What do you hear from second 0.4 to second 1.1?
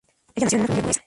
nació en una familia burguesa.